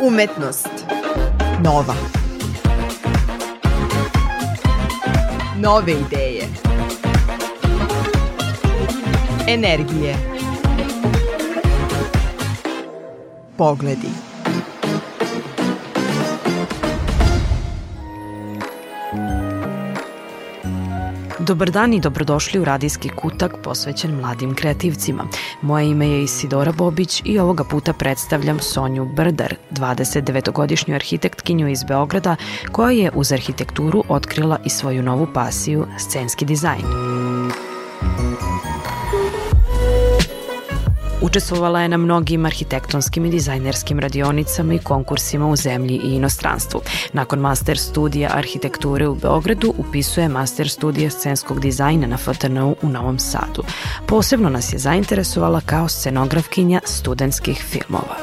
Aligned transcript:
Umetnost. 0.00 0.68
Nova. 1.64 1.94
Nove 5.60 5.92
ideje. 5.92 6.42
Energije. 9.46 10.16
Pogledi. 13.56 14.08
Dobar 21.40 21.70
dan 21.70 21.94
i 21.94 22.00
dobrodošli 22.00 22.60
u 22.60 22.64
radijski 22.64 23.08
kutak 23.08 23.52
posvećen 23.62 24.14
mladim 24.20 24.54
kreativcima. 24.54 25.24
Moje 25.62 25.90
ime 25.90 26.08
je 26.08 26.22
Isidora 26.22 26.72
Bobić 26.72 27.22
i 27.24 27.38
ovoga 27.38 27.64
puta 27.64 27.92
predstavljam 27.92 28.60
Sonju 28.60 29.04
Brdar, 29.16 29.54
29-godišnju 29.70 30.94
arhitektkinju 30.94 31.68
iz 31.68 31.84
Beograda 31.84 32.36
koja 32.72 32.90
je 32.90 33.10
uz 33.14 33.32
arhitekturu 33.32 34.04
otkrila 34.08 34.58
i 34.64 34.70
svoju 34.70 35.02
novu 35.02 35.26
pasiju, 35.34 35.86
scenski 35.98 36.44
dizajn. 36.44 37.37
Učestvovala 41.22 41.80
je 41.80 41.88
na 41.88 41.96
mnogim 41.96 42.46
arhitektonskim 42.46 43.24
i 43.24 43.30
dizajnerskim 43.30 43.98
radionicama 43.98 44.74
i 44.74 44.78
konkursima 44.78 45.48
u 45.48 45.56
zemlji 45.56 46.00
i 46.04 46.14
inostranstvu. 46.14 46.80
Nakon 47.12 47.38
master 47.38 47.78
studija 47.78 48.30
arhitekture 48.34 49.08
u 49.08 49.14
Beogradu 49.14 49.74
upisuje 49.78 50.28
master 50.28 50.68
studija 50.68 51.10
scenskog 51.10 51.60
dizajna 51.60 52.06
na 52.06 52.16
FTNU 52.16 52.76
u 52.82 52.88
Novom 52.88 53.18
Sadu. 53.18 53.62
Posebno 54.06 54.48
nas 54.48 54.72
je 54.72 54.78
zainteresovala 54.78 55.60
kao 55.60 55.88
scenografkinja 55.88 56.80
studentskih 56.84 57.64
filmova. 57.70 58.16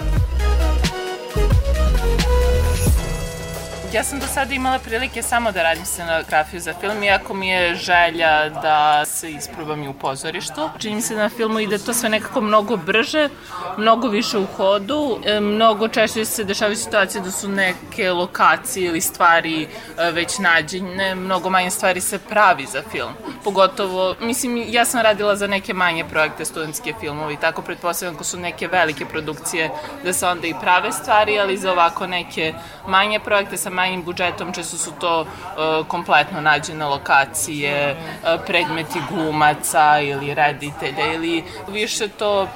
Ja 3.96 4.04
sam 4.04 4.20
do 4.20 4.26
sada 4.28 4.54
imala 4.54 4.80
prilike 4.80 5.22
samo 5.22 5.52
da 5.52 5.64
radim 5.64 5.86
scenografiju 5.86 6.60
za 6.60 6.74
film, 6.82 7.04
iako 7.04 7.34
mi 7.34 7.48
je 7.48 7.76
želja 7.76 8.50
da 8.50 9.06
se 9.06 9.32
isprobam 9.32 9.84
i 9.84 9.88
u 9.88 9.94
pozorištu. 9.94 10.70
Čini 10.80 10.96
mi 10.96 11.02
se 11.02 11.16
da 11.16 11.22
na 11.22 11.30
filmu 11.30 11.60
ide 11.60 11.78
to 11.78 11.94
sve 11.94 12.10
nekako 12.10 12.42
mnogo 12.42 12.78
brže, 12.78 13.30
mnogo 13.78 14.08
više 14.08 14.38
u 14.38 14.46
hodu, 14.46 15.20
e, 15.26 15.40
mnogo 15.40 15.88
češće 15.88 16.26
se 16.26 16.44
dešavaju 16.44 16.76
situacije 16.76 17.22
da 17.22 17.32
su 17.32 17.50
neke 17.50 18.12
lokacije 18.12 18.88
ili 18.88 19.02
stvari 19.02 19.64
e, 19.64 20.12
već 20.12 20.40
nađene, 20.40 21.16
mnogo 21.16 21.50
manje 21.50 21.70
stvari 21.70 22.02
se 22.02 22.20
pravi 22.20 22.66
za 22.66 22.82
film. 22.92 23.14
Pogotovo, 23.44 24.16
mislim, 24.20 24.66
ja 24.68 24.86
sam 24.86 25.02
radila 25.02 25.36
za 25.36 25.48
neke 25.48 25.74
manje 25.74 26.06
projekte, 26.06 26.46
studentske 26.46 26.94
filmove 27.00 27.34
i 27.34 27.38
tako 27.38 27.62
pretpostavljam 27.62 28.16
ko 28.16 28.24
su 28.24 28.40
neke 28.40 28.68
velike 28.68 29.06
produkcije 29.06 29.70
da 30.04 30.14
se 30.14 30.28
onda 30.28 30.48
i 30.48 30.54
prave 30.62 30.92
stvari, 30.92 31.40
ali 31.40 31.58
za 31.58 31.72
ovako 31.72 32.08
neke 32.08 32.54
manje 32.88 33.20
projekte 33.20 33.58
sa 33.58 33.70
manje 33.70 33.85
manjim 33.86 34.04
budžetom, 34.04 34.54
često 34.54 34.78
su 34.78 34.92
to 35.00 35.22
uh, 35.22 35.88
kompletno 35.88 36.42
nađene 36.42 36.86
lokacije, 36.86 37.96
uh, 37.96 38.42
predmeti 38.46 39.00
glumaca 39.10 40.00
ili 40.00 40.34
reditelja 40.34 41.14
ili 41.14 41.44
više 41.68 42.08
to 42.08 42.48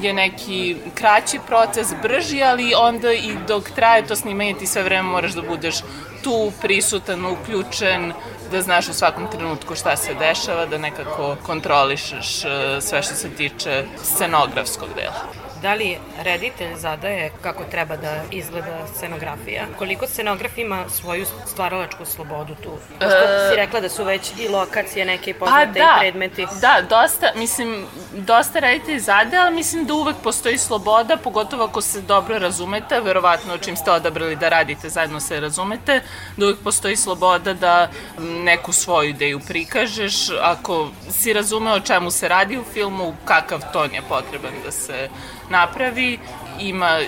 je 0.00 0.12
neki 0.12 0.76
kraći 0.94 1.38
proces, 1.46 1.94
brži, 2.02 2.42
ali 2.42 2.74
onda 2.76 3.12
i 3.12 3.36
dok 3.48 3.70
traje 3.70 4.06
to 4.06 4.16
snimanje 4.16 4.54
ti 4.54 4.66
sve 4.66 4.82
vreme 4.82 5.02
moraš 5.02 5.32
da 5.32 5.42
budeš 5.42 5.76
tu 6.22 6.52
prisutan, 6.60 7.26
uključen, 7.26 8.12
da 8.50 8.62
znaš 8.62 8.88
u 8.88 8.92
svakom 8.92 9.26
trenutku 9.30 9.74
šta 9.74 9.96
se 9.96 10.14
dešava, 10.14 10.66
da 10.66 10.78
nekako 10.78 11.36
kontrolišeš 11.42 12.40
sve 12.80 13.02
što 13.02 13.14
se 13.14 13.30
tiče 13.30 13.84
scenografskog 14.02 14.88
dela. 14.96 15.53
Da 15.64 15.74
li 15.74 15.98
reditelj 16.22 16.74
zadaje 16.76 17.30
kako 17.42 17.64
treba 17.70 17.96
da 17.96 18.22
izgleda 18.30 18.86
scenografija? 18.96 19.64
Koliko 19.78 20.06
scenograf 20.06 20.58
ima 20.58 20.84
svoju 20.88 21.26
stvaralačku 21.46 22.04
slobodu 22.04 22.54
tu? 22.54 22.70
Pošto 22.98 23.24
e... 23.24 23.48
si 23.50 23.56
rekla 23.56 23.80
da 23.80 23.88
su 23.88 24.04
već 24.04 24.32
i 24.38 24.48
lokacije 24.48 25.04
neke 25.04 25.34
poznate 25.34 25.66
pa, 25.66 25.72
da, 25.72 25.96
i 25.96 26.00
predmeti. 26.00 26.46
Da, 26.60 26.82
dosta, 26.88 27.32
mislim, 27.36 27.86
dosta 28.12 28.58
reditelj 28.58 28.98
zadaje, 28.98 29.42
ali 29.42 29.54
mislim 29.54 29.86
da 29.86 29.94
uvek 29.94 30.16
postoji 30.22 30.58
sloboda, 30.58 31.16
pogotovo 31.16 31.64
ako 31.64 31.80
se 31.80 32.00
dobro 32.00 32.38
razumete, 32.38 33.00
verovatno 33.00 33.58
čim 33.58 33.76
ste 33.76 33.90
odabrali 33.90 34.36
da 34.36 34.48
radite 34.48 34.88
zajedno 34.88 35.20
se 35.20 35.40
razumete, 35.40 36.00
da 36.36 36.46
uvek 36.46 36.58
postoji 36.64 36.96
sloboda 36.96 37.54
da 37.54 37.88
neku 38.18 38.72
svoju 38.72 39.10
ideju 39.10 39.40
prikažeš, 39.48 40.14
ako 40.42 40.88
si 41.10 41.32
razume 41.32 41.72
o 41.72 41.80
čemu 41.80 42.10
se 42.10 42.28
radi 42.28 42.58
u 42.58 42.64
filmu, 42.72 43.14
kakav 43.24 43.60
ton 43.72 43.94
je 43.94 44.02
potreban 44.08 44.52
da 44.64 44.70
se 44.70 45.08
napravi, 45.54 46.18
ima 46.60 47.00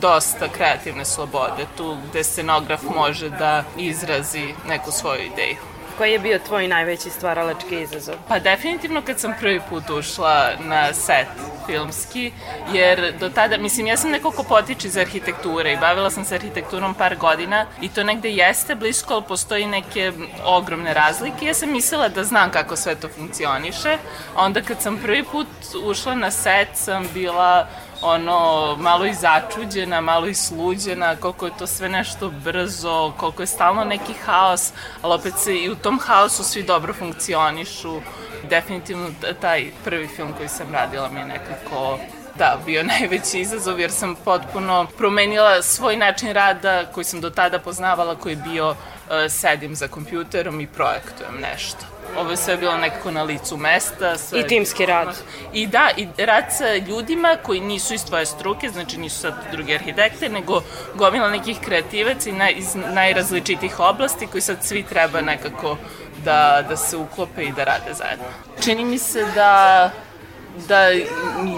dosta 0.00 0.48
kreativne 0.48 1.04
slobode 1.04 1.66
tu 1.76 1.96
gde 2.10 2.24
scenograf 2.24 2.82
može 2.96 3.30
da 3.30 3.64
izrazi 3.76 4.54
neku 4.68 4.90
svoju 4.90 5.20
ideju. 5.20 5.56
Koji 5.98 6.12
je 6.12 6.18
bio 6.18 6.38
tvoj 6.38 6.68
najveći 6.68 7.10
stvaralački 7.10 7.80
izazov? 7.80 8.14
Pa 8.28 8.38
definitivno 8.38 9.02
kad 9.02 9.20
sam 9.20 9.34
prvi 9.40 9.60
put 9.70 9.90
ušla 9.90 10.50
na 10.60 10.94
set 10.94 11.26
filmski, 11.66 12.32
jer 12.72 13.12
do 13.20 13.28
tada, 13.28 13.56
mislim, 13.56 13.86
ja 13.86 13.96
sam 13.96 14.10
neko 14.10 14.30
ko 14.30 14.42
potiče 14.42 14.88
iz 14.88 14.96
arhitekture 14.96 15.72
i 15.72 15.76
bavila 15.76 16.10
sam 16.10 16.24
se 16.24 16.34
arhitekturom 16.34 16.94
par 16.94 17.16
godina 17.16 17.66
i 17.80 17.88
to 17.88 18.04
negde 18.04 18.30
jeste 18.30 18.74
blisko, 18.74 19.14
ali 19.14 19.24
postoji 19.28 19.66
neke 19.66 20.12
ogromne 20.44 20.94
razlike. 20.94 21.46
Ja 21.46 21.54
sam 21.54 21.72
mislila 21.72 22.08
da 22.08 22.24
znam 22.24 22.50
kako 22.50 22.76
sve 22.76 22.94
to 22.94 23.08
funkcioniše, 23.08 23.98
onda 24.36 24.62
kad 24.62 24.82
sam 24.82 24.98
prvi 25.02 25.24
put 25.24 25.46
ušla 25.84 26.14
na 26.14 26.30
set 26.30 26.68
sam 26.74 27.08
bila 27.14 27.66
ono, 28.02 28.76
malo 28.76 29.06
i 29.06 29.14
začuđena, 29.14 30.00
malo 30.00 30.26
i 30.26 30.34
sluđena, 30.34 31.16
koliko 31.16 31.46
je 31.46 31.56
to 31.58 31.66
sve 31.66 31.88
nešto 31.88 32.30
brzo, 32.30 33.12
koliko 33.16 33.42
je 33.42 33.46
stalno 33.46 33.84
neki 33.84 34.12
haos, 34.24 34.72
ali 35.02 35.14
opet 35.14 35.34
se 35.36 35.56
i 35.56 35.70
u 35.70 35.74
tom 35.74 35.98
haosu 35.98 36.44
svi 36.44 36.62
dobro 36.62 36.94
funkcionišu. 36.94 38.00
Definitivno 38.50 39.08
taj 39.40 39.70
prvi 39.84 40.08
film 40.08 40.32
koji 40.36 40.48
sam 40.48 40.72
radila 40.72 41.08
mi 41.08 41.20
je 41.20 41.26
nekako 41.26 41.98
da, 42.38 42.58
bio 42.66 42.82
najveći 42.98 43.40
izazov 43.40 43.80
jer 43.80 43.90
sam 43.90 44.14
potpuno 44.24 44.86
promenila 44.98 45.62
svoj 45.62 45.96
način 45.96 46.32
rada 46.32 46.84
koji 46.92 47.04
sam 47.04 47.20
do 47.20 47.30
tada 47.30 47.58
poznavala, 47.58 48.14
koji 48.14 48.32
je 48.32 48.42
bio 48.50 48.70
uh, 48.70 48.76
sedim 49.28 49.74
za 49.74 49.88
kompjuterom 49.88 50.60
i 50.60 50.66
projektujem 50.66 51.40
nešto. 51.40 51.86
Ovo 52.18 52.30
je 52.30 52.36
sve 52.36 52.56
bilo 52.56 52.76
nekako 52.76 53.10
na 53.10 53.22
licu 53.22 53.56
mesta. 53.56 54.18
Sve 54.18 54.40
I 54.40 54.46
timski 54.46 54.86
rad. 54.86 55.16
I 55.52 55.66
da, 55.66 55.90
i 55.96 56.08
rad 56.18 56.44
sa 56.50 56.74
ljudima 56.74 57.36
koji 57.42 57.60
nisu 57.60 57.94
iz 57.94 58.04
tvoje 58.04 58.26
struke, 58.26 58.68
znači 58.68 58.98
nisu 58.98 59.18
sad 59.18 59.34
drugi 59.52 59.74
arhitekte, 59.74 60.28
nego 60.28 60.62
gomila 60.94 61.30
nekih 61.30 61.58
kreativaca 61.60 62.30
i 62.30 62.32
naj, 62.32 62.54
iz 62.56 62.74
najrazličitih 62.74 63.80
oblasti 63.80 64.26
koji 64.26 64.40
sad 64.40 64.64
svi 64.64 64.82
treba 64.82 65.20
nekako 65.20 65.76
da, 66.24 66.64
da 66.68 66.76
se 66.76 66.96
uklope 66.96 67.42
i 67.42 67.52
da 67.52 67.64
rade 67.64 67.94
zajedno. 67.94 68.24
Čini 68.64 68.84
mi 68.84 68.98
se 68.98 69.26
da 69.34 69.90
da 70.68 70.86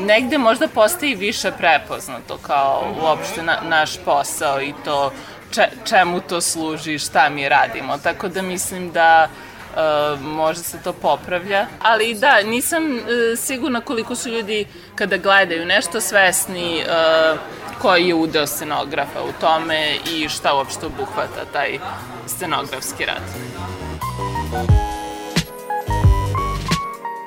negde 0.07 0.39
možda 0.39 0.69
postaje 0.69 1.17
više 1.17 1.53
prepoznato 1.59 2.39
kao 2.43 2.95
uopšte 3.03 3.43
na, 3.43 3.59
naš 3.69 3.97
posao 4.05 4.63
i 4.63 4.73
to 4.85 5.13
če, 5.55 5.69
čemu 5.85 6.21
to 6.21 6.41
služi, 6.41 6.99
šta 6.99 7.29
mi 7.29 7.49
radimo. 7.49 7.99
Tako 7.99 8.29
da 8.29 8.43
mislim 8.43 8.93
da 8.93 9.29
Uh, 9.75 10.21
možda 10.21 10.63
se 10.63 10.79
to 10.85 10.93
popravlja. 10.93 11.67
Ali 11.83 12.15
da, 12.15 12.43
nisam 12.43 12.85
uh, 12.97 13.01
sigurna 13.39 13.81
koliko 13.81 14.15
su 14.17 14.29
ljudi 14.29 14.67
kada 14.95 15.17
gledaju 15.17 15.67
nešto 15.67 16.01
svesni 16.01 16.83
uh, 16.83 17.39
koji 17.83 18.09
je 18.09 18.15
udeo 18.15 18.47
scenografa 18.47 19.23
u 19.23 19.33
tome 19.41 19.97
i 20.17 20.29
šta 20.29 20.55
uopšte 20.55 20.87
obuhvata 20.87 21.45
taj 21.53 21.79
scenografski 22.27 23.05
rad. 23.05 23.23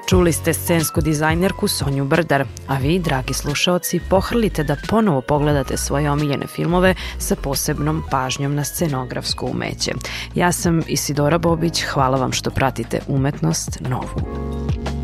Čuli 0.08 0.32
ste 0.34 0.54
scensku 0.54 1.02
dizajnerku 1.02 1.68
Sonju 1.68 2.06
Brdar, 2.06 2.46
a 2.68 2.78
vi, 2.78 3.00
dragi 3.00 3.34
slušaoci, 3.34 4.00
pohrlite 4.10 4.64
da 4.64 4.76
ponovo 4.90 5.22
pogledate 5.22 5.78
svoje 5.78 6.12
omiljene 6.12 6.48
filmove 6.48 6.96
sa 7.18 7.36
posebnom 7.36 8.04
pažnjom 8.12 8.56
na 8.56 8.64
scenografsko 8.64 9.46
umeće. 9.46 9.92
Ja 10.36 10.52
sam 10.52 10.82
Isidora 10.88 11.38
Bobić, 11.38 11.84
hvala 11.84 12.18
vam 12.18 12.32
što 12.32 12.52
pratite 12.52 13.00
Umetnost 13.08 13.80
Novu. 13.80 14.97